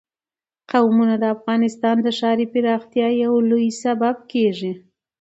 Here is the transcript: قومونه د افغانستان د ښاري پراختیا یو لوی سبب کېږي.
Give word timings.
قومونه 0.71 1.15
د 1.21 1.25
افغانستان 1.35 1.95
د 2.01 2.07
ښاري 2.19 2.45
پراختیا 2.53 3.07
یو 3.23 3.33
لوی 3.49 3.67
سبب 3.83 4.15
کېږي. 4.31 4.71